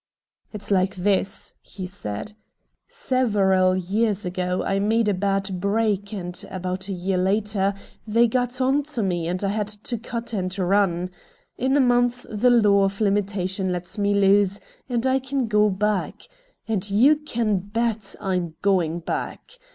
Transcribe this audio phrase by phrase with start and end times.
[0.51, 2.33] "It's like this," he said.
[2.87, 7.75] "Several years ago I made a bad break and, about a year later,
[8.07, 11.11] they got on to me and I had to cut and run.
[11.55, 14.59] In a month the law of limitation lets me loose
[14.89, 16.23] and I can go back.
[16.67, 19.51] And you can bet I'm GOING back.